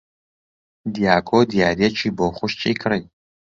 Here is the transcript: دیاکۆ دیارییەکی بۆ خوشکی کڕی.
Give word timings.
دیاکۆ 0.93 1.39
دیارییەکی 1.51 2.09
بۆ 2.17 2.25
خوشکی 2.37 2.73
کڕی. 2.81 3.01